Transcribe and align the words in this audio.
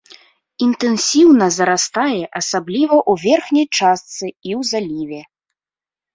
Інтэнсіўна 0.67 1.45
зарастае, 1.57 2.21
асабліва 2.39 2.95
ў 3.11 3.25
верхняй 3.27 3.67
частцы 3.77 4.19
і 4.47 4.49
ў 4.61 4.73
заліве. 4.73 5.21